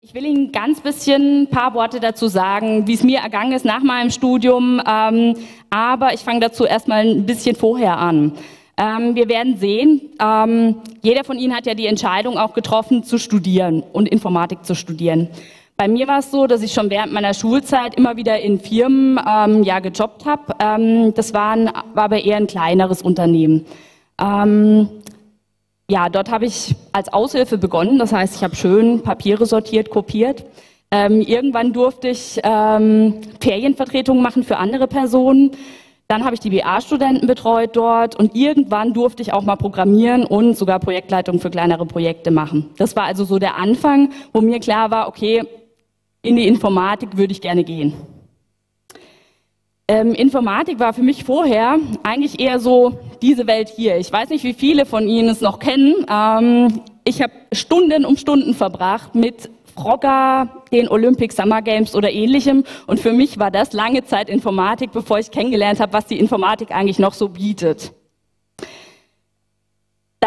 Ich 0.00 0.14
will 0.14 0.24
Ihnen 0.26 0.52
ganz 0.52 0.80
bisschen 0.80 1.42
ein 1.42 1.46
paar 1.48 1.74
Worte 1.74 1.98
dazu 1.98 2.28
sagen, 2.28 2.86
wie 2.86 2.94
es 2.94 3.02
mir 3.02 3.18
ergangen 3.18 3.50
ist 3.50 3.64
nach 3.64 3.82
meinem 3.82 4.12
Studium. 4.12 4.80
Ähm, 4.86 5.34
aber 5.70 6.14
ich 6.14 6.20
fange 6.20 6.38
dazu 6.38 6.64
erstmal 6.64 7.00
ein 7.04 7.26
bisschen 7.26 7.56
vorher 7.56 7.98
an. 7.98 8.32
Ähm, 8.76 9.16
wir 9.16 9.28
werden 9.28 9.56
sehen, 9.56 10.02
ähm, 10.22 10.76
jeder 11.02 11.24
von 11.24 11.36
Ihnen 11.36 11.52
hat 11.52 11.66
ja 11.66 11.74
die 11.74 11.86
Entscheidung 11.86 12.38
auch 12.38 12.54
getroffen, 12.54 13.02
zu 13.02 13.18
studieren 13.18 13.82
und 13.92 14.08
Informatik 14.08 14.64
zu 14.64 14.76
studieren. 14.76 15.30
Bei 15.76 15.88
mir 15.88 16.06
war 16.06 16.20
es 16.20 16.30
so, 16.30 16.46
dass 16.46 16.62
ich 16.62 16.72
schon 16.72 16.90
während 16.90 17.12
meiner 17.12 17.34
Schulzeit 17.34 17.96
immer 17.96 18.16
wieder 18.16 18.38
in 18.38 18.60
Firmen 18.60 19.18
ähm, 19.28 19.64
ja 19.64 19.80
gejobbt 19.80 20.26
habe. 20.26 20.54
Ähm, 20.60 21.12
das 21.14 21.34
war, 21.34 21.56
war 21.94 22.04
aber 22.04 22.22
eher 22.22 22.36
ein 22.36 22.46
kleineres 22.46 23.02
Unternehmen. 23.02 23.66
Ähm, 24.20 24.88
ja, 25.90 26.08
dort 26.10 26.30
habe 26.30 26.44
ich 26.44 26.74
als 26.92 27.12
Aushilfe 27.12 27.56
begonnen. 27.56 27.98
Das 27.98 28.12
heißt, 28.12 28.36
ich 28.36 28.44
habe 28.44 28.54
schön 28.54 29.02
Papiere 29.02 29.46
sortiert, 29.46 29.90
kopiert. 29.90 30.44
Ähm, 30.90 31.20
irgendwann 31.20 31.72
durfte 31.72 32.08
ich 32.08 32.40
ähm, 32.42 33.20
Ferienvertretungen 33.40 34.22
machen 34.22 34.42
für 34.42 34.58
andere 34.58 34.86
Personen. 34.86 35.52
Dann 36.06 36.24
habe 36.24 36.34
ich 36.34 36.40
die 36.40 36.50
BA-Studenten 36.50 37.26
betreut 37.26 37.76
dort 37.76 38.16
und 38.16 38.34
irgendwann 38.34 38.94
durfte 38.94 39.22
ich 39.22 39.32
auch 39.32 39.42
mal 39.42 39.56
programmieren 39.56 40.24
und 40.24 40.56
sogar 40.56 40.78
Projektleitung 40.78 41.40
für 41.40 41.50
kleinere 41.50 41.84
Projekte 41.84 42.30
machen. 42.30 42.70
Das 42.78 42.96
war 42.96 43.04
also 43.04 43.24
so 43.24 43.38
der 43.38 43.56
Anfang, 43.56 44.10
wo 44.32 44.40
mir 44.40 44.60
klar 44.60 44.90
war, 44.90 45.08
okay, 45.08 45.42
in 46.22 46.36
die 46.36 46.46
Informatik 46.46 47.16
würde 47.16 47.32
ich 47.32 47.42
gerne 47.42 47.64
gehen. 47.64 47.92
Ähm, 49.86 50.12
Informatik 50.14 50.78
war 50.78 50.92
für 50.92 51.02
mich 51.02 51.24
vorher 51.24 51.78
eigentlich 52.02 52.40
eher 52.40 52.58
so 52.58 52.98
diese 53.22 53.46
Welt 53.46 53.68
hier. 53.68 53.96
Ich 53.96 54.12
weiß 54.12 54.30
nicht, 54.30 54.44
wie 54.44 54.54
viele 54.54 54.86
von 54.86 55.08
Ihnen 55.08 55.28
es 55.28 55.40
noch 55.40 55.58
kennen. 55.58 55.94
Ähm, 56.10 56.82
ich 57.04 57.22
habe 57.22 57.32
Stunden 57.52 58.04
um 58.04 58.16
Stunden 58.16 58.54
verbracht 58.54 59.14
mit 59.14 59.50
Frogger, 59.74 60.62
den 60.72 60.88
Olympic 60.88 61.32
Summer 61.32 61.62
Games 61.62 61.94
oder 61.94 62.10
ähnlichem. 62.10 62.64
Und 62.86 63.00
für 63.00 63.12
mich 63.12 63.38
war 63.38 63.50
das 63.50 63.72
lange 63.72 64.04
Zeit 64.04 64.28
Informatik, 64.28 64.92
bevor 64.92 65.18
ich 65.18 65.30
kennengelernt 65.30 65.80
habe, 65.80 65.92
was 65.92 66.06
die 66.06 66.18
Informatik 66.18 66.70
eigentlich 66.72 66.98
noch 66.98 67.14
so 67.14 67.28
bietet. 67.28 67.92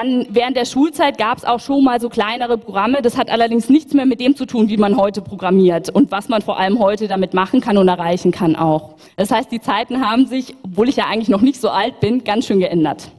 Dann 0.02 0.26
während 0.30 0.58
der 0.58 0.66
Schulzeit 0.66 1.20
gab 1.20 1.38
es 1.38 1.46
auch 1.46 1.60
schon 1.60 1.84
mal 1.84 2.02
so 2.02 2.10
kleinere 2.10 2.58
Programme. 2.58 3.04
Das 3.04 3.18
hat 3.18 3.30
allerdings 3.30 3.70
nichts 3.70 3.94
mehr 3.94 4.08
mit 4.08 4.20
dem 4.20 4.36
zu 4.36 4.48
tun, 4.48 4.68
wie 4.68 4.78
man 4.78 4.98
heute 4.98 5.22
programmiert 5.22 5.90
und 5.92 6.12
was 6.12 6.28
man 6.28 6.42
vor 6.42 6.60
allem 6.60 6.80
heute 6.80 7.08
damit 7.08 7.36
machen 7.36 7.62
kann 7.62 7.78
und 7.78 7.88
erreichen 7.88 8.32
kann 8.32 8.56
auch. 8.56 8.96
Das 9.16 9.30
heißt, 9.30 9.52
die 9.52 9.62
Zeiten 9.62 10.04
haben 10.04 10.26
sich, 10.26 10.56
obwohl 10.64 10.90
ich 10.90 10.96
ja 10.96 11.06
eigentlich 11.06 11.30
noch 11.30 11.42
nicht 11.42 11.62
so 11.62 11.70
alt 11.70 12.00
bin, 12.00 12.24
ganz 12.24 12.48
schön 12.48 12.60
geändert. 12.60 13.12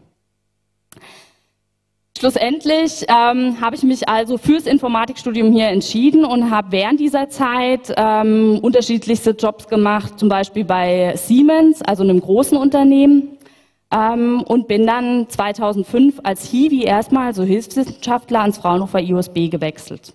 Schlussendlich 2.18 3.04
ähm, 3.08 3.60
habe 3.60 3.76
ich 3.76 3.84
mich 3.84 4.08
also 4.08 4.36
fürs 4.36 4.66
Informatikstudium 4.66 5.52
hier 5.52 5.68
entschieden 5.68 6.24
und 6.24 6.50
habe 6.50 6.72
während 6.72 6.98
dieser 6.98 7.28
Zeit 7.28 7.94
ähm, 7.96 8.58
unterschiedlichste 8.60 9.30
Jobs 9.30 9.68
gemacht, 9.68 10.18
zum 10.18 10.28
Beispiel 10.28 10.64
bei 10.64 11.14
Siemens, 11.16 11.80
also 11.82 12.02
einem 12.02 12.20
großen 12.20 12.58
Unternehmen, 12.58 13.38
ähm, 13.92 14.42
und 14.42 14.68
bin 14.68 14.86
dann 14.86 15.28
2005 15.28 16.20
als 16.24 16.44
Hiwi 16.44 16.84
erstmal, 16.84 17.26
also 17.26 17.42
Hilfswissenschaftler, 17.42 18.40
ans 18.40 18.58
Fraunhofer 18.58 19.00
IOSB 19.00 19.50
gewechselt. 19.50 20.14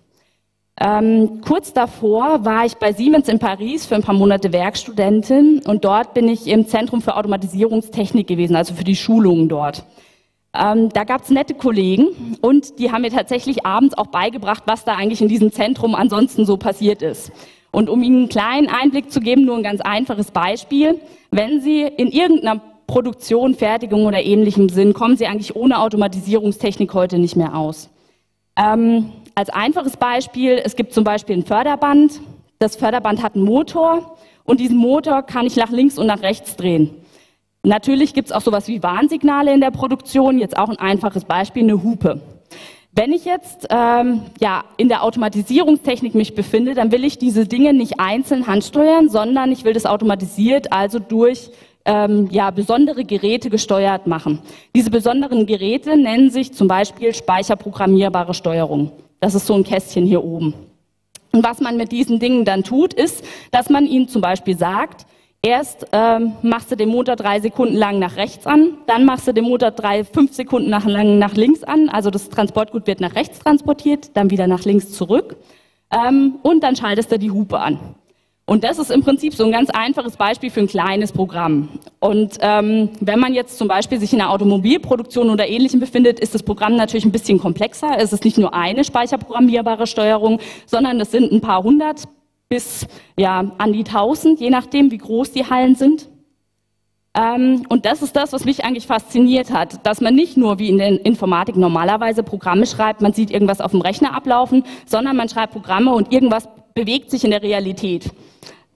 Ähm, 0.79 1.41
kurz 1.41 1.73
davor 1.73 2.45
war 2.45 2.65
ich 2.65 2.75
bei 2.75 2.93
Siemens 2.93 3.27
in 3.29 3.39
Paris 3.39 3.85
für 3.85 3.95
ein 3.95 4.03
paar 4.03 4.13
Monate 4.13 4.53
Werkstudentin 4.53 5.61
und 5.65 5.85
dort 5.85 6.13
bin 6.13 6.27
ich 6.27 6.45
im 6.47 6.67
Zentrum 6.67 7.01
für 7.01 7.15
Automatisierungstechnik 7.15 8.27
gewesen, 8.27 8.55
also 8.55 8.75
für 8.75 8.83
die 8.83 8.95
Schulungen 8.95 9.49
dort. 9.49 9.85
Ähm, 10.53 10.89
da 10.89 11.03
gab 11.03 11.23
es 11.23 11.29
nette 11.29 11.55
Kollegen 11.55 12.37
und 12.41 12.79
die 12.79 12.91
haben 12.91 13.01
mir 13.01 13.11
tatsächlich 13.11 13.65
abends 13.65 13.97
auch 13.97 14.07
beigebracht, 14.07 14.63
was 14.65 14.85
da 14.85 14.95
eigentlich 14.95 15.21
in 15.21 15.27
diesem 15.27 15.51
Zentrum 15.51 15.95
ansonsten 15.95 16.45
so 16.45 16.57
passiert 16.57 17.01
ist. 17.01 17.31
Und 17.71 17.89
um 17.89 18.01
Ihnen 18.01 18.17
einen 18.17 18.29
kleinen 18.29 18.69
Einblick 18.69 19.11
zu 19.11 19.19
geben, 19.19 19.45
nur 19.45 19.57
ein 19.57 19.63
ganz 19.63 19.81
einfaches 19.81 20.31
Beispiel. 20.31 20.99
Wenn 21.31 21.61
Sie 21.61 21.81
in 21.81 22.07
irgendeiner 22.07 22.61
Produktion, 22.87 23.53
Fertigung 23.53 24.05
oder 24.05 24.23
ähnlichem 24.23 24.69
sind, 24.69 24.93
kommen 24.93 25.17
sie 25.17 25.27
eigentlich 25.27 25.55
ohne 25.55 25.79
Automatisierungstechnik 25.79 26.93
heute 26.93 27.19
nicht 27.19 27.35
mehr 27.35 27.55
aus. 27.55 27.89
Ähm, 28.57 29.11
als 29.35 29.49
einfaches 29.49 29.97
Beispiel, 29.97 30.59
es 30.63 30.75
gibt 30.75 30.93
zum 30.93 31.03
Beispiel 31.03 31.37
ein 31.37 31.45
Förderband. 31.45 32.21
Das 32.59 32.75
Förderband 32.75 33.21
hat 33.21 33.35
einen 33.35 33.43
Motor 33.43 34.17
und 34.45 34.59
diesen 34.59 34.77
Motor 34.77 35.21
kann 35.21 35.45
ich 35.45 35.57
nach 35.57 35.69
links 35.69 35.99
und 35.99 36.07
nach 36.07 36.21
rechts 36.21 36.55
drehen. 36.55 36.89
Natürlich 37.63 38.13
gibt 38.13 38.29
es 38.29 38.31
auch 38.31 38.41
sowas 38.41 38.67
wie 38.67 38.81
Warnsignale 38.81 39.53
in 39.53 39.59
der 39.59 39.71
Produktion. 39.71 40.39
Jetzt 40.39 40.57
auch 40.57 40.69
ein 40.69 40.79
einfaches 40.79 41.25
Beispiel, 41.25 41.63
eine 41.63 41.83
Hupe. 41.83 42.21
Wenn 42.93 43.11
ich 43.11 43.25
jetzt 43.25 43.67
ähm, 43.69 44.21
ja, 44.39 44.63
in 44.77 44.87
der 44.87 45.03
Automatisierungstechnik 45.03 46.15
mich 46.15 46.33
befinde, 46.33 46.73
dann 46.73 46.91
will 46.91 47.03
ich 47.03 47.19
diese 47.19 47.45
Dinge 47.45 47.73
nicht 47.73 47.99
einzeln 47.99 48.47
handsteuern, 48.47 49.09
sondern 49.09 49.51
ich 49.51 49.65
will 49.65 49.73
das 49.73 49.85
automatisiert, 49.85 50.71
also 50.71 50.97
durch 50.97 51.51
ähm, 51.87 52.27
ja, 52.29 52.51
besondere 52.51 53.05
Geräte 53.05 53.49
gesteuert 53.49 54.05
machen. 54.05 54.39
Diese 54.75 54.91
besonderen 54.91 55.47
Geräte 55.47 55.97
nennen 55.97 56.29
sich 56.29 56.53
zum 56.53 56.67
Beispiel 56.67 57.15
speicherprogrammierbare 57.15 58.33
Steuerung. 58.33 58.91
Das 59.19 59.33
ist 59.33 59.47
so 59.47 59.55
ein 59.55 59.63
Kästchen 59.63 60.05
hier 60.05 60.23
oben. 60.23 60.53
Und 61.31 61.43
was 61.43 61.61
man 61.61 61.77
mit 61.77 61.91
diesen 61.91 62.19
Dingen 62.19 62.45
dann 62.45 62.63
tut, 62.63 62.93
ist, 62.93 63.23
dass 63.51 63.69
man 63.69 63.85
ihnen 63.85 64.07
zum 64.07 64.21
Beispiel 64.21 64.57
sagt, 64.57 65.05
erst 65.41 65.87
ähm, 65.93 66.33
machst 66.41 66.71
du 66.71 66.75
den 66.75 66.89
Motor 66.89 67.15
drei 67.15 67.39
Sekunden 67.39 67.75
lang 67.75 67.99
nach 67.99 68.17
rechts 68.17 68.45
an, 68.45 68.77
dann 68.85 69.05
machst 69.05 69.27
du 69.27 69.33
den 69.33 69.45
Motor 69.45 69.71
drei, 69.71 70.03
fünf 70.03 70.33
Sekunden 70.33 70.69
nach, 70.69 70.85
lang 70.85 71.19
nach 71.19 71.35
links 71.35 71.63
an, 71.63 71.89
also 71.89 72.09
das 72.09 72.29
Transportgut 72.29 72.85
wird 72.85 72.99
nach 72.99 73.15
rechts 73.15 73.39
transportiert, 73.39 74.15
dann 74.15 74.29
wieder 74.29 74.47
nach 74.47 74.65
links 74.65 74.91
zurück 74.91 75.37
ähm, 75.91 76.39
und 76.43 76.63
dann 76.63 76.75
schaltest 76.75 77.11
du 77.11 77.19
die 77.19 77.31
Hupe 77.31 77.59
an. 77.59 77.79
Und 78.49 78.63
das 78.63 78.79
ist 78.79 78.91
im 78.91 79.03
Prinzip 79.03 79.35
so 79.35 79.43
ein 79.43 79.51
ganz 79.51 79.69
einfaches 79.69 80.15
Beispiel 80.15 80.49
für 80.49 80.61
ein 80.61 80.67
kleines 80.67 81.11
Programm. 81.11 81.67
Und 81.99 82.37
ähm, 82.39 82.91
wenn 83.01 83.19
man 83.19 83.33
jetzt 83.33 83.57
zum 83.57 83.67
Beispiel 83.67 83.99
sich 83.99 84.13
in 84.13 84.19
der 84.19 84.29
Automobilproduktion 84.29 85.29
oder 85.29 85.49
Ähnlichem 85.49 85.81
befindet, 85.81 86.17
ist 86.21 86.33
das 86.33 86.43
Programm 86.43 86.77
natürlich 86.77 87.03
ein 87.03 87.11
bisschen 87.11 87.39
komplexer. 87.39 87.97
Es 87.97 88.13
ist 88.13 88.23
nicht 88.23 88.37
nur 88.37 88.53
eine 88.53 88.85
speicherprogrammierbare 88.85 89.85
Steuerung, 89.85 90.39
sondern 90.65 90.97
es 91.01 91.11
sind 91.11 91.33
ein 91.33 91.41
paar 91.41 91.61
hundert 91.61 92.05
bis 92.47 92.87
ja 93.19 93.51
an 93.57 93.73
die 93.73 93.83
tausend, 93.83 94.39
je 94.39 94.49
nachdem, 94.49 94.91
wie 94.91 94.97
groß 94.97 95.33
die 95.33 95.49
Hallen 95.49 95.75
sind. 95.75 96.07
Ähm, 97.13 97.65
und 97.67 97.85
das 97.85 98.01
ist 98.01 98.15
das, 98.15 98.31
was 98.31 98.45
mich 98.45 98.63
eigentlich 98.63 98.87
fasziniert 98.87 99.51
hat, 99.51 99.85
dass 99.85 99.99
man 99.99 100.15
nicht 100.15 100.37
nur 100.37 100.57
wie 100.57 100.69
in 100.69 100.77
der 100.77 101.05
Informatik 101.05 101.57
normalerweise 101.57 102.23
Programme 102.23 102.65
schreibt, 102.65 103.01
man 103.01 103.11
sieht 103.11 103.29
irgendwas 103.29 103.59
auf 103.59 103.71
dem 103.71 103.81
Rechner 103.81 104.15
ablaufen, 104.15 104.63
sondern 104.85 105.17
man 105.17 105.27
schreibt 105.27 105.51
Programme 105.51 105.93
und 105.93 106.13
irgendwas 106.13 106.47
bewegt 106.77 107.09
sich 107.09 107.23
in 107.23 107.31
der 107.31 107.41
Realität. 107.41 108.11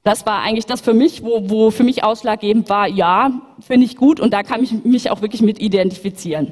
Das 0.04 0.26
war 0.26 0.42
eigentlich 0.42 0.66
das 0.66 0.82
für 0.82 0.96
mich, 0.96 1.24
wo, 1.24 1.48
wo 1.52 1.70
für 1.70 1.84
mich 1.84 2.04
ausschlaggebend 2.04 2.68
war, 2.68 2.88
ja, 2.88 3.30
finde 3.60 3.86
ich 3.86 3.96
gut 3.96 4.20
und 4.20 4.34
da 4.34 4.42
kann 4.42 4.64
ich 4.64 4.84
mich 4.84 5.12
auch 5.12 5.22
wirklich 5.22 5.44
mit 5.44 5.62
identifizieren. 5.62 6.52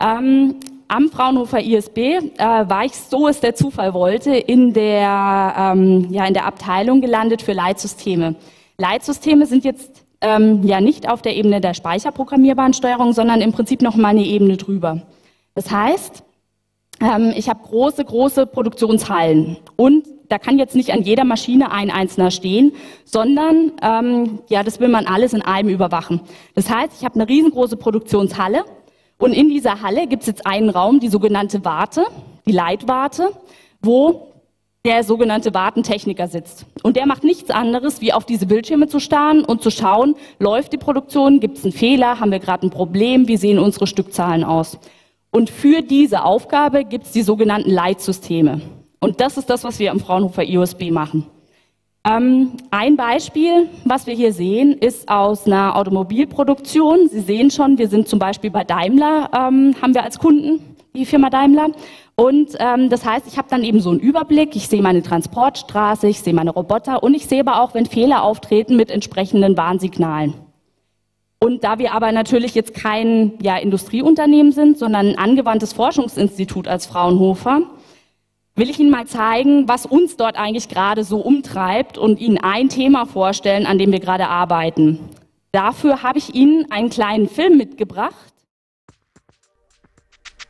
Ähm, 0.00 0.56
am 0.88 1.08
Fraunhofer 1.08 1.60
ISB 1.60 1.98
äh, 1.98 2.20
war 2.38 2.84
ich, 2.84 2.96
so 2.96 3.28
es 3.28 3.38
der 3.38 3.54
Zufall 3.54 3.94
wollte, 3.94 4.34
in 4.34 4.72
der, 4.72 5.54
ähm, 5.56 6.08
ja, 6.10 6.26
in 6.26 6.34
der 6.34 6.46
Abteilung 6.46 7.00
gelandet 7.00 7.42
für 7.42 7.52
Leitsysteme. 7.52 8.34
Leitsysteme 8.76 9.46
sind 9.46 9.64
jetzt 9.64 10.04
ähm, 10.20 10.64
ja 10.64 10.80
nicht 10.80 11.08
auf 11.08 11.22
der 11.22 11.36
Ebene 11.36 11.60
der 11.60 11.74
speicherprogrammierbaren 11.74 12.72
Steuerung, 12.72 13.12
sondern 13.12 13.40
im 13.40 13.52
Prinzip 13.52 13.82
noch 13.82 13.94
mal 13.94 14.08
eine 14.08 14.24
Ebene 14.24 14.56
drüber. 14.56 15.02
Das 15.54 15.70
heißt, 15.70 16.24
ähm, 17.00 17.32
ich 17.36 17.48
habe 17.48 17.60
große, 17.62 18.04
große 18.04 18.46
Produktionshallen 18.46 19.58
und 19.76 20.15
da 20.28 20.38
kann 20.38 20.58
jetzt 20.58 20.74
nicht 20.74 20.92
an 20.92 21.02
jeder 21.02 21.24
Maschine 21.24 21.72
ein 21.72 21.90
einzelner 21.90 22.30
stehen, 22.30 22.72
sondern 23.04 23.72
ähm, 23.82 24.40
ja, 24.48 24.62
das 24.62 24.80
will 24.80 24.88
man 24.88 25.06
alles 25.06 25.32
in 25.32 25.42
einem 25.42 25.68
überwachen. 25.68 26.20
Das 26.54 26.70
heißt, 26.70 26.92
ich 26.98 27.04
habe 27.04 27.16
eine 27.16 27.28
riesengroße 27.28 27.76
Produktionshalle 27.76 28.64
und 29.18 29.32
in 29.32 29.48
dieser 29.48 29.82
Halle 29.82 30.06
gibt 30.06 30.22
es 30.22 30.26
jetzt 30.26 30.46
einen 30.46 30.70
Raum, 30.70 31.00
die 31.00 31.08
sogenannte 31.08 31.64
Warte, 31.64 32.04
die 32.46 32.52
Leitwarte, 32.52 33.30
wo 33.80 34.32
der 34.84 35.02
sogenannte 35.02 35.52
Wartentechniker 35.52 36.28
sitzt. 36.28 36.64
Und 36.84 36.96
der 36.96 37.06
macht 37.06 37.24
nichts 37.24 37.50
anderes, 37.50 38.00
wie 38.00 38.12
auf 38.12 38.24
diese 38.24 38.46
Bildschirme 38.46 38.86
zu 38.86 39.00
starren 39.00 39.44
und 39.44 39.60
zu 39.60 39.70
schauen, 39.70 40.14
läuft 40.38 40.72
die 40.72 40.78
Produktion, 40.78 41.40
gibt 41.40 41.58
es 41.58 41.64
einen 41.64 41.72
Fehler, 41.72 42.20
haben 42.20 42.30
wir 42.30 42.38
gerade 42.38 42.66
ein 42.66 42.70
Problem, 42.70 43.26
wie 43.26 43.36
sehen 43.36 43.58
unsere 43.58 43.88
Stückzahlen 43.88 44.44
aus. 44.44 44.78
Und 45.32 45.50
für 45.50 45.82
diese 45.82 46.24
Aufgabe 46.24 46.84
gibt 46.84 47.06
es 47.06 47.12
die 47.12 47.22
sogenannten 47.22 47.70
Leitsysteme. 47.70 48.60
Und 49.00 49.20
das 49.20 49.36
ist 49.36 49.50
das, 49.50 49.64
was 49.64 49.78
wir 49.78 49.90
am 49.90 50.00
Fraunhofer 50.00 50.42
IOSB 50.42 50.90
machen. 50.90 51.26
Ähm, 52.06 52.52
ein 52.70 52.96
Beispiel, 52.96 53.68
was 53.84 54.06
wir 54.06 54.14
hier 54.14 54.32
sehen, 54.32 54.72
ist 54.78 55.08
aus 55.08 55.46
einer 55.46 55.76
Automobilproduktion. 55.76 57.08
Sie 57.08 57.20
sehen 57.20 57.50
schon, 57.50 57.78
wir 57.78 57.88
sind 57.88 58.08
zum 58.08 58.18
Beispiel 58.18 58.50
bei 58.50 58.62
Daimler, 58.62 59.30
ähm, 59.34 59.74
haben 59.82 59.94
wir 59.94 60.04
als 60.04 60.18
Kunden 60.18 60.76
die 60.94 61.04
Firma 61.04 61.30
Daimler. 61.30 61.70
Und 62.14 62.56
ähm, 62.58 62.88
das 62.88 63.04
heißt, 63.04 63.26
ich 63.26 63.36
habe 63.36 63.48
dann 63.50 63.64
eben 63.64 63.80
so 63.80 63.90
einen 63.90 64.00
Überblick, 64.00 64.56
ich 64.56 64.68
sehe 64.68 64.82
meine 64.82 65.02
Transportstraße, 65.02 66.08
ich 66.08 66.20
sehe 66.20 66.32
meine 66.32 66.50
Roboter 66.50 67.02
und 67.02 67.12
ich 67.14 67.26
sehe 67.26 67.40
aber 67.40 67.60
auch, 67.60 67.74
wenn 67.74 67.86
Fehler 67.86 68.22
auftreten 68.22 68.76
mit 68.76 68.90
entsprechenden 68.90 69.56
Warnsignalen. 69.56 70.34
Und 71.38 71.64
da 71.64 71.78
wir 71.78 71.92
aber 71.92 72.12
natürlich 72.12 72.54
jetzt 72.54 72.72
kein 72.72 73.34
ja, 73.42 73.56
Industrieunternehmen 73.56 74.52
sind, 74.52 74.78
sondern 74.78 75.08
ein 75.08 75.18
angewandtes 75.18 75.74
Forschungsinstitut 75.74 76.66
als 76.66 76.86
Fraunhofer, 76.86 77.62
will 78.56 78.70
ich 78.70 78.80
Ihnen 78.80 78.90
mal 78.90 79.06
zeigen, 79.06 79.68
was 79.68 79.86
uns 79.86 80.16
dort 80.16 80.36
eigentlich 80.36 80.68
gerade 80.68 81.04
so 81.04 81.18
umtreibt 81.20 81.98
und 81.98 82.18
Ihnen 82.18 82.38
ein 82.38 82.68
Thema 82.68 83.06
vorstellen, 83.06 83.66
an 83.66 83.78
dem 83.78 83.92
wir 83.92 84.00
gerade 84.00 84.28
arbeiten. 84.28 84.98
Dafür 85.52 86.02
habe 86.02 86.18
ich 86.18 86.34
Ihnen 86.34 86.70
einen 86.70 86.90
kleinen 86.90 87.28
Film 87.28 87.56
mitgebracht. 87.58 88.14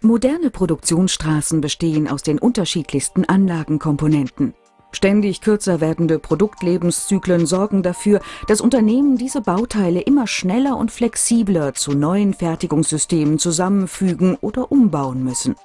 Moderne 0.01 0.51
Produktionsstraßen 0.51 1.61
bestehen 1.61 2.07
aus 2.07 2.23
den 2.23 2.39
unterschiedlichsten 2.39 3.25
Anlagenkomponenten. 3.25 4.55
Ständig 4.93 5.41
kürzer 5.41 5.81
werdende 5.81 6.19
Produktlebenszyklen 6.19 7.45
sorgen 7.45 7.83
dafür, 7.83 8.21
dass 8.47 8.61
Unternehmen 8.61 9.19
diese 9.19 9.41
Bauteile 9.41 10.01
immer 10.01 10.27
schneller 10.27 10.77
und 10.77 10.91
flexibler 10.91 11.75
zu 11.75 11.93
neuen 11.93 12.35
Fertigungssystemen 12.35 13.39
zusammenfügen 13.39 14.37
oder 14.41 14.71
umbauen 14.71 15.25
müssen. 15.25 15.57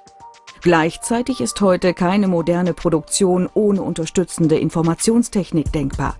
Gleichzeitig 0.62 1.40
ist 1.40 1.60
heute 1.60 1.92
keine 1.92 2.28
moderne 2.28 2.72
Produktion 2.72 3.48
ohne 3.52 3.82
unterstützende 3.82 4.56
Informationstechnik 4.56 5.72
denkbar. 5.72 6.16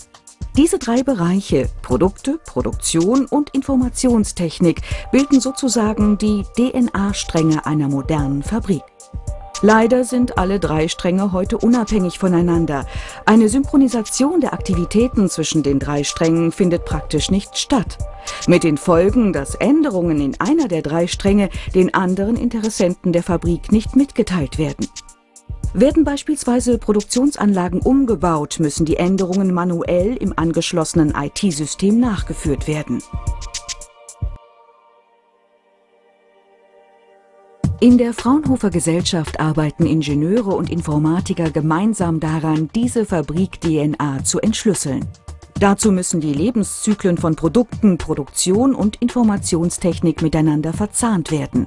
Diese 0.56 0.80
drei 0.80 1.04
Bereiche 1.04 1.70
Produkte, 1.80 2.40
Produktion 2.44 3.26
und 3.26 3.50
Informationstechnik 3.50 4.82
bilden 5.12 5.40
sozusagen 5.40 6.18
die 6.18 6.44
DNA-Stränge 6.56 7.64
einer 7.66 7.88
modernen 7.88 8.42
Fabrik. 8.42 8.82
Leider 9.64 10.02
sind 10.02 10.38
alle 10.38 10.58
drei 10.58 10.88
Stränge 10.88 11.30
heute 11.30 11.56
unabhängig 11.56 12.18
voneinander. 12.18 12.84
Eine 13.26 13.48
Synchronisation 13.48 14.40
der 14.40 14.54
Aktivitäten 14.54 15.30
zwischen 15.30 15.62
den 15.62 15.78
drei 15.78 16.02
Strängen 16.02 16.50
findet 16.50 16.84
praktisch 16.84 17.30
nicht 17.30 17.56
statt. 17.56 17.96
Mit 18.48 18.64
den 18.64 18.76
Folgen, 18.76 19.32
dass 19.32 19.54
Änderungen 19.54 20.20
in 20.20 20.40
einer 20.40 20.66
der 20.66 20.82
drei 20.82 21.06
Stränge 21.06 21.48
den 21.76 21.94
anderen 21.94 22.34
Interessenten 22.34 23.12
der 23.12 23.22
Fabrik 23.22 23.70
nicht 23.70 23.94
mitgeteilt 23.94 24.58
werden. 24.58 24.88
Werden 25.74 26.02
beispielsweise 26.02 26.76
Produktionsanlagen 26.76 27.80
umgebaut, 27.80 28.56
müssen 28.58 28.84
die 28.84 28.96
Änderungen 28.96 29.54
manuell 29.54 30.16
im 30.16 30.34
angeschlossenen 30.36 31.14
IT-System 31.16 32.00
nachgeführt 32.00 32.66
werden. 32.66 33.00
In 37.82 37.98
der 37.98 38.14
Fraunhofer 38.14 38.70
Gesellschaft 38.70 39.40
arbeiten 39.40 39.86
Ingenieure 39.86 40.50
und 40.50 40.70
Informatiker 40.70 41.50
gemeinsam 41.50 42.20
daran, 42.20 42.70
diese 42.76 43.04
Fabrik-DNA 43.04 44.22
zu 44.22 44.38
entschlüsseln. 44.38 45.04
Dazu 45.58 45.90
müssen 45.90 46.20
die 46.20 46.32
Lebenszyklen 46.32 47.18
von 47.18 47.34
Produkten, 47.34 47.98
Produktion 47.98 48.76
und 48.76 49.02
Informationstechnik 49.02 50.22
miteinander 50.22 50.72
verzahnt 50.72 51.32
werden. 51.32 51.66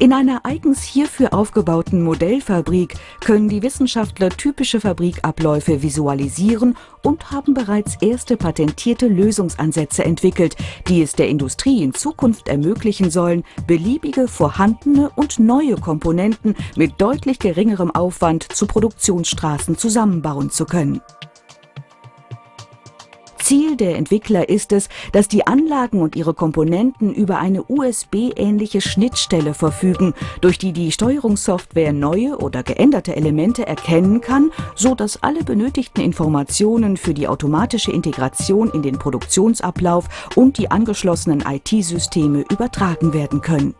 In 0.00 0.14
einer 0.14 0.46
eigens 0.46 0.82
hierfür 0.82 1.34
aufgebauten 1.34 2.02
Modellfabrik 2.02 2.94
können 3.20 3.50
die 3.50 3.62
Wissenschaftler 3.62 4.30
typische 4.30 4.80
Fabrikabläufe 4.80 5.82
visualisieren 5.82 6.74
und 7.02 7.30
haben 7.30 7.52
bereits 7.52 7.96
erste 8.00 8.38
patentierte 8.38 9.08
Lösungsansätze 9.08 10.02
entwickelt, 10.02 10.56
die 10.88 11.02
es 11.02 11.12
der 11.12 11.28
Industrie 11.28 11.82
in 11.82 11.92
Zukunft 11.92 12.48
ermöglichen 12.48 13.10
sollen, 13.10 13.44
beliebige 13.66 14.26
vorhandene 14.26 15.10
und 15.16 15.38
neue 15.38 15.74
Komponenten 15.74 16.56
mit 16.76 16.98
deutlich 16.98 17.38
geringerem 17.38 17.90
Aufwand 17.90 18.50
zu 18.50 18.66
Produktionsstraßen 18.66 19.76
zusammenbauen 19.76 20.48
zu 20.48 20.64
können. 20.64 21.02
Ziel 23.50 23.74
der 23.74 23.96
Entwickler 23.96 24.48
ist 24.48 24.70
es, 24.70 24.88
dass 25.10 25.26
die 25.26 25.44
Anlagen 25.44 26.00
und 26.00 26.14
ihre 26.14 26.34
Komponenten 26.34 27.12
über 27.12 27.38
eine 27.38 27.64
USB-ähnliche 27.64 28.80
Schnittstelle 28.80 29.54
verfügen, 29.54 30.14
durch 30.40 30.56
die 30.56 30.72
die 30.72 30.92
Steuerungssoftware 30.92 31.92
neue 31.92 32.38
oder 32.38 32.62
geänderte 32.62 33.16
Elemente 33.16 33.66
erkennen 33.66 34.20
kann, 34.20 34.52
so 34.76 34.94
dass 34.94 35.24
alle 35.24 35.42
benötigten 35.42 36.00
Informationen 36.00 36.96
für 36.96 37.12
die 37.12 37.26
automatische 37.26 37.90
Integration 37.90 38.70
in 38.70 38.82
den 38.82 39.00
Produktionsablauf 39.00 40.30
und 40.36 40.56
die 40.56 40.70
angeschlossenen 40.70 41.42
IT-Systeme 41.44 42.44
übertragen 42.52 43.12
werden 43.12 43.40
können. 43.40 43.74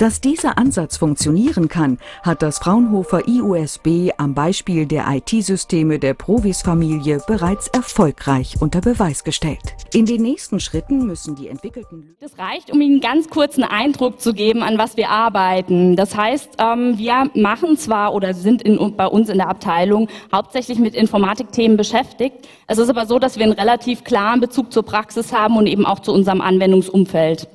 Dass 0.00 0.22
dieser 0.22 0.56
Ansatz 0.56 0.96
funktionieren 0.96 1.68
kann, 1.68 1.98
hat 2.22 2.40
das 2.40 2.58
Fraunhofer 2.58 3.28
IUSB 3.28 4.12
am 4.16 4.32
Beispiel 4.32 4.86
der 4.86 5.04
IT-Systeme 5.08 5.98
der 5.98 6.14
Provis-Familie 6.14 7.20
bereits 7.26 7.68
erfolgreich 7.68 8.56
unter 8.60 8.80
Beweis 8.80 9.24
gestellt. 9.24 9.60
In 9.92 10.06
den 10.06 10.22
nächsten 10.22 10.58
Schritten 10.58 11.06
müssen 11.06 11.36
die 11.36 11.48
entwickelten... 11.48 12.16
Das 12.18 12.38
reicht, 12.38 12.72
um 12.72 12.80
Ihnen 12.80 13.02
ganz 13.02 13.28
kurz 13.28 13.56
einen 13.56 13.64
Eindruck 13.64 14.22
zu 14.22 14.32
geben, 14.32 14.62
an 14.62 14.78
was 14.78 14.96
wir 14.96 15.10
arbeiten. 15.10 15.96
Das 15.96 16.16
heißt, 16.16 16.52
ähm, 16.58 16.96
wir 16.96 17.30
machen 17.34 17.76
zwar 17.76 18.14
oder 18.14 18.32
sind 18.32 18.62
in, 18.62 18.96
bei 18.96 19.06
uns 19.06 19.28
in 19.28 19.36
der 19.36 19.48
Abteilung 19.48 20.08
hauptsächlich 20.32 20.78
mit 20.78 20.94
Informatikthemen 20.94 21.76
beschäftigt. 21.76 22.48
Es 22.66 22.78
ist 22.78 22.88
aber 22.88 23.04
so, 23.04 23.18
dass 23.18 23.36
wir 23.36 23.44
einen 23.44 23.52
relativ 23.52 24.04
klaren 24.04 24.40
Bezug 24.40 24.72
zur 24.72 24.82
Praxis 24.82 25.34
haben 25.34 25.58
und 25.58 25.66
eben 25.66 25.84
auch 25.84 25.98
zu 25.98 26.10
unserem 26.14 26.40
Anwendungsumfeld. 26.40 27.48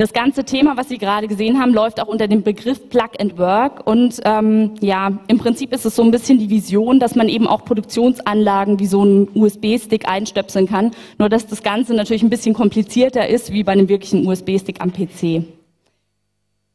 Das 0.00 0.14
ganze 0.14 0.44
Thema, 0.44 0.78
was 0.78 0.88
Sie 0.88 0.96
gerade 0.96 1.28
gesehen 1.28 1.60
haben, 1.60 1.74
läuft 1.74 2.00
auch 2.00 2.06
unter 2.06 2.26
dem 2.26 2.42
Begriff 2.42 2.88
Plug 2.88 3.10
and 3.18 3.36
Work. 3.36 3.86
Und 3.86 4.18
ähm, 4.24 4.70
ja, 4.80 5.12
im 5.26 5.36
Prinzip 5.36 5.74
ist 5.74 5.84
es 5.84 5.94
so 5.94 6.02
ein 6.02 6.10
bisschen 6.10 6.38
die 6.38 6.48
Vision, 6.48 6.98
dass 6.98 7.16
man 7.16 7.28
eben 7.28 7.46
auch 7.46 7.66
Produktionsanlagen 7.66 8.78
wie 8.78 8.86
so 8.86 9.02
einen 9.02 9.28
USB-Stick 9.34 10.08
einstöpseln 10.08 10.66
kann. 10.66 10.92
Nur 11.18 11.28
dass 11.28 11.46
das 11.48 11.62
Ganze 11.62 11.92
natürlich 11.92 12.22
ein 12.22 12.30
bisschen 12.30 12.54
komplizierter 12.54 13.28
ist, 13.28 13.52
wie 13.52 13.62
bei 13.62 13.72
einem 13.72 13.90
wirklichen 13.90 14.26
USB-Stick 14.26 14.80
am 14.80 14.90
PC. 14.90 15.44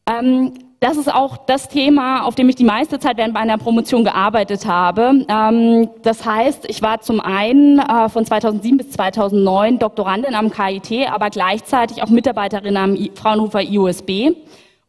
Ähm, 0.07 0.51
das 0.79 0.97
ist 0.97 1.13
auch 1.13 1.37
das 1.37 1.69
Thema, 1.69 2.23
auf 2.23 2.35
dem 2.35 2.49
ich 2.49 2.55
die 2.55 2.63
meiste 2.63 2.99
Zeit 2.99 3.17
während 3.17 3.33
meiner 3.33 3.57
Promotion 3.57 4.03
gearbeitet 4.03 4.65
habe. 4.65 5.25
Ähm, 5.27 5.89
das 6.03 6.25
heißt, 6.25 6.65
ich 6.69 6.81
war 6.81 7.01
zum 7.01 7.19
einen 7.19 7.79
äh, 7.79 8.09
von 8.09 8.25
2007 8.25 8.77
bis 8.77 8.91
2009 8.91 9.79
Doktorandin 9.79 10.35
am 10.35 10.51
KIT, 10.51 11.09
aber 11.11 11.29
gleichzeitig 11.29 12.03
auch 12.03 12.09
Mitarbeiterin 12.09 12.77
am 12.77 12.97
Fraunhofer 13.15 13.61
IUSB 13.61 14.33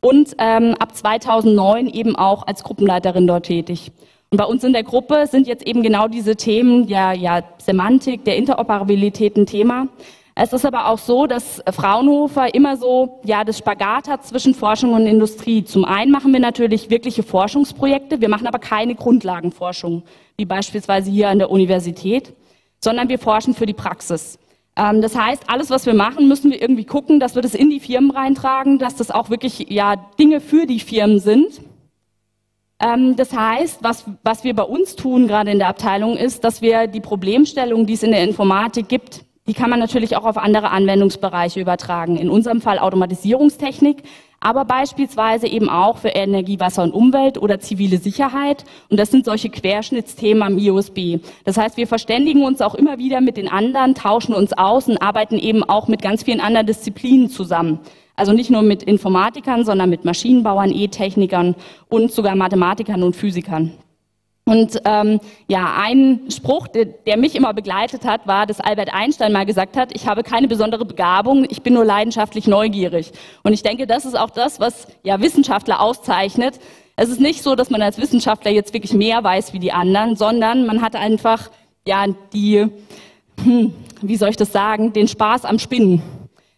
und 0.01 0.35
ähm, 0.39 0.75
ab 0.79 0.95
2009 0.95 1.89
eben 1.89 2.17
auch 2.17 2.47
als 2.47 2.63
Gruppenleiterin 2.63 3.27
dort 3.27 3.47
tätig. 3.47 3.93
Und 4.31 4.39
bei 4.39 4.45
uns 4.45 4.65
in 4.65 4.73
der 4.73 4.83
Gruppe 4.83 5.27
sind 5.27 5.47
jetzt 5.47 5.67
eben 5.67 5.83
genau 5.83 6.09
diese 6.09 6.37
Themen, 6.37 6.89
ja, 6.89 7.13
ja, 7.13 7.43
Semantik, 7.59 8.25
der 8.25 8.37
Interoperabilität 8.37 9.37
ein 9.37 9.47
Thema. 9.47 9.87
Es 10.39 10.53
ist 10.53 10.67
aber 10.67 10.89
auch 10.89 10.99
so, 10.99 11.27
dass 11.27 11.63
Fraunhofer 11.71 12.55
immer 12.55 12.77
so 12.77 13.21
ja 13.25 13.43
das 13.43 13.57
Spagat 13.57 14.07
hat 14.07 14.27
zwischen 14.27 14.55
Forschung 14.55 14.93
und 14.93 15.07
Industrie. 15.07 15.65
Zum 15.65 15.87
einen 15.87 16.13
machen 16.13 16.31
wir 16.31 16.41
natürlich 16.41 16.91
wirkliche 16.91 17.23
Forschungsprojekte, 17.23 18.21
wir 18.21 18.29
machen 18.29 18.47
aber 18.47 18.59
keine 18.59 18.95
Grundlagenforschung, 18.95 20.03
wie 20.37 20.45
beispielsweise 20.45 21.11
hier 21.11 21.31
an 21.31 21.39
der 21.39 21.51
Universität, 21.51 22.35
sondern 22.85 23.09
wir 23.09 23.19
forschen 23.19 23.55
für 23.55 23.65
die 23.65 23.73
Praxis. 23.73 24.39
Ähm, 24.77 25.01
das 25.01 25.17
heißt, 25.17 25.45
alles, 25.49 25.71
was 25.71 25.87
wir 25.87 25.95
machen, 25.95 26.29
müssen 26.29 26.51
wir 26.51 26.61
irgendwie 26.61 26.85
gucken, 26.85 27.19
dass 27.19 27.35
wir 27.35 27.41
das 27.41 27.55
in 27.55 27.71
die 27.71 27.81
Firmen 27.81 28.11
reintragen, 28.11 28.79
dass 28.79 28.95
das 28.95 29.11
auch 29.11 29.31
wirklich 29.31 29.71
ja 29.71 29.97
Dinge 30.19 30.43
für 30.43 30.67
die 30.67 30.81
Firmen 30.81 31.19
sind. 31.19 31.63
Ähm, 32.79 33.17
das 33.17 33.33
heißt, 33.33 33.83
was, 33.83 34.05
was 34.23 34.45
wir 34.45 34.55
bei 34.55 34.65
uns 34.65 34.97
tun, 34.97 35.29
gerade 35.29 35.51
in 35.51 35.61
der 35.61 35.69
Abteilung, 35.69 36.19
ist, 36.19 36.45
dass 36.45 36.61
wir 36.61 36.89
die 36.89 37.01
Problemstellung, 37.01 37.87
die 37.87 37.95
es 37.95 38.03
in 38.03 38.11
der 38.11 38.23
Informatik 38.23 38.87
gibt, 38.87 39.26
die 39.49 39.55
kann 39.55 39.71
man 39.71 39.79
natürlich 39.79 40.17
auch 40.17 40.25
auf 40.25 40.37
andere 40.37 40.71
Anwendungsbereiche 40.71 41.61
übertragen. 41.61 42.17
In 42.17 42.31
unserem 42.31 42.61
Fall 42.61 42.79
Automatisierungstechnik, 42.79 44.03
aber 44.41 44.65
beispielsweise 44.65 45.47
eben 45.47 45.69
auch 45.69 45.99
für 45.99 46.09
Energie, 46.09 46.61
Wasser 46.61 46.83
und 46.83 46.93
Umwelt 46.93 47.39
oder 47.39 47.59
zivile 47.59 47.99
Sicherheit. 47.99 48.65
Und 48.91 48.99
das 48.99 49.11
sind 49.11 49.25
solche 49.25 49.49
Querschnittsthemen 49.49 50.43
am 50.43 50.59
IOSB. 50.59 51.21
Das 51.45 51.57
heißt, 51.57 51.77
wir 51.77 51.87
verständigen 51.87 52.45
uns 52.45 52.61
auch 52.61 52.75
immer 52.75 52.99
wieder 52.99 53.21
mit 53.21 53.37
den 53.37 53.49
anderen, 53.49 53.95
tauschen 53.95 54.35
uns 54.35 54.53
aus 54.53 54.89
und 54.89 55.01
arbeiten 55.01 55.39
eben 55.39 55.65
auch 55.65 55.89
mit 55.89 56.03
ganz 56.03 56.25
vielen 56.25 56.41
anderen 56.41 56.67
Disziplinen 56.67 57.29
zusammen. 57.29 57.81
Also 58.15 58.33
nicht 58.33 58.51
nur 58.51 58.63
mit 58.63 58.83
Informatikern, 58.83 59.65
sondern 59.65 59.91
mit 59.91 60.05
Maschinenbauern, 60.05 60.73
E-Technikern 60.73 61.55
und 61.89 62.13
sogar 62.13 62.35
Mathematikern 62.35 63.03
und 63.03 63.15
Physikern. 63.15 63.73
Und 64.49 64.81
ähm, 64.85 65.19
ja, 65.49 65.75
ein 65.77 66.31
Spruch, 66.31 66.69
der, 66.69 66.85
der, 66.85 67.17
mich 67.17 67.35
immer 67.35 67.53
begleitet 67.53 68.05
hat, 68.05 68.29
war, 68.29 68.47
dass 68.47 68.61
Albert 68.61 68.95
Einstein 68.95 69.33
mal 69.33 69.45
gesagt 69.45 69.77
hat, 69.77 69.91
ich 69.93 70.07
habe 70.07 70.23
keine 70.23 70.47
besondere 70.47 70.85
Begabung, 70.85 71.45
ich 71.51 71.63
bin 71.63 71.75
nur 71.75 71.85
leidenschaftlich 71.85 72.47
neugierig. 72.47 73.11
Und 73.43 73.55
ich 73.55 73.65
denke, 73.65 73.89
das 73.89 74.05
ist 74.05 74.17
auch 74.17 74.31
das, 74.31 74.61
was 74.61 74.87
ja 75.03 75.21
Wissenschaftler 75.21 75.81
auszeichnet. 75.81 76.61
Es 76.95 77.09
ist 77.09 77.21
nicht 77.21 77.43
so, 77.43 77.57
dass 77.57 77.71
man 77.71 77.83
als 77.83 77.99
Wissenschaftler 77.99 78.53
jetzt 78.53 78.73
wirklich 78.73 78.93
mehr 78.93 79.25
weiß 79.25 79.53
wie 79.53 79.59
die 79.59 79.73
anderen, 79.73 80.15
sondern 80.15 80.65
man 80.65 80.81
hat 80.81 80.95
einfach 80.95 81.51
ja 81.85 82.07
die, 82.33 82.69
hm, 83.43 83.75
wie 84.01 84.17
soll 84.17 84.29
ich 84.29 84.37
das 84.37 84.53
sagen, 84.53 84.93
den 84.93 85.09
Spaß 85.09 85.45
am 85.45 85.59
Spinnen. 85.59 86.03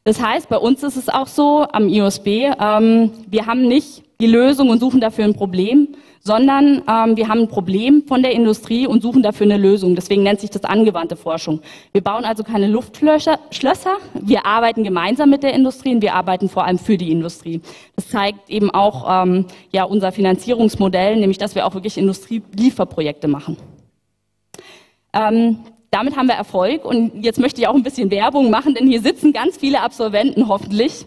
Das 0.04 0.20
heißt, 0.20 0.50
bei 0.50 0.58
uns 0.58 0.82
ist 0.82 0.96
es 0.96 1.08
auch 1.08 1.26
so 1.26 1.66
am 1.72 1.88
IOSB, 1.88 2.50
ähm, 2.60 3.12
wir 3.26 3.46
haben 3.46 3.66
nicht 3.66 4.02
die 4.20 4.26
Lösung 4.26 4.70
und 4.70 4.80
suchen 4.80 5.00
dafür 5.00 5.24
ein 5.24 5.34
Problem, 5.34 5.88
sondern 6.18 6.82
ähm, 6.88 7.16
wir 7.16 7.28
haben 7.28 7.42
ein 7.42 7.48
Problem 7.48 8.02
von 8.06 8.20
der 8.20 8.32
Industrie 8.32 8.84
und 8.84 9.00
suchen 9.00 9.22
dafür 9.22 9.44
eine 9.44 9.56
Lösung. 9.56 9.94
Deswegen 9.94 10.24
nennt 10.24 10.40
sich 10.40 10.50
das 10.50 10.64
angewandte 10.64 11.14
Forschung. 11.14 11.60
Wir 11.92 12.02
bauen 12.02 12.24
also 12.24 12.42
keine 12.42 12.66
Luftschlösser, 12.66 13.38
wir 14.14 14.44
arbeiten 14.44 14.82
gemeinsam 14.82 15.30
mit 15.30 15.44
der 15.44 15.54
Industrie 15.54 15.94
und 15.94 16.02
wir 16.02 16.14
arbeiten 16.14 16.48
vor 16.48 16.64
allem 16.64 16.78
für 16.78 16.98
die 16.98 17.12
Industrie. 17.12 17.60
Das 17.94 18.08
zeigt 18.08 18.50
eben 18.50 18.72
auch 18.72 19.22
ähm, 19.22 19.46
ja, 19.70 19.84
unser 19.84 20.10
Finanzierungsmodell, 20.10 21.16
nämlich 21.16 21.38
dass 21.38 21.54
wir 21.54 21.64
auch 21.64 21.74
wirklich 21.74 21.96
Industrielieferprojekte 21.96 23.28
machen. 23.28 23.56
Ähm, 25.12 25.60
damit 25.92 26.16
haben 26.16 26.26
wir 26.26 26.34
Erfolg 26.34 26.84
und 26.84 27.22
jetzt 27.22 27.38
möchte 27.38 27.60
ich 27.60 27.68
auch 27.68 27.74
ein 27.74 27.84
bisschen 27.84 28.10
Werbung 28.10 28.50
machen, 28.50 28.74
denn 28.74 28.88
hier 28.88 29.00
sitzen 29.00 29.32
ganz 29.32 29.56
viele 29.58 29.80
Absolventen 29.80 30.48
hoffentlich. 30.48 31.06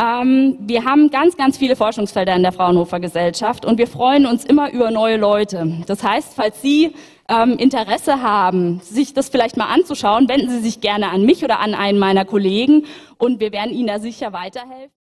Ähm, 0.00 0.56
wir 0.60 0.84
haben 0.84 1.10
ganz, 1.10 1.36
ganz 1.36 1.58
viele 1.58 1.76
Forschungsfelder 1.76 2.34
in 2.34 2.42
der 2.42 2.52
Fraunhofer 2.52 2.98
Gesellschaft 2.98 3.64
und 3.64 3.78
wir 3.78 3.86
freuen 3.86 4.26
uns 4.26 4.44
immer 4.44 4.72
über 4.72 4.90
neue 4.90 5.16
Leute. 5.16 5.84
Das 5.86 6.02
heißt, 6.02 6.34
falls 6.34 6.62
Sie 6.62 6.94
ähm, 7.28 7.58
Interesse 7.58 8.22
haben, 8.22 8.80
sich 8.80 9.12
das 9.12 9.28
vielleicht 9.28 9.56
mal 9.56 9.66
anzuschauen, 9.66 10.28
wenden 10.28 10.48
Sie 10.48 10.60
sich 10.60 10.80
gerne 10.80 11.10
an 11.10 11.26
mich 11.26 11.44
oder 11.44 11.60
an 11.60 11.74
einen 11.74 11.98
meiner 11.98 12.24
Kollegen 12.24 12.86
und 13.18 13.40
wir 13.40 13.52
werden 13.52 13.72
Ihnen 13.72 13.88
da 13.88 13.98
sicher 13.98 14.32
weiterhelfen. 14.32 15.01